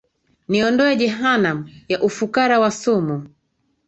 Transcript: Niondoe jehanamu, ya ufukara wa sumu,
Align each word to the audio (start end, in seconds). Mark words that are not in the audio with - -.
Niondoe 0.47 0.93
jehanamu, 1.01 1.69
ya 1.89 2.01
ufukara 2.01 2.59
wa 2.59 2.71
sumu, 2.71 3.29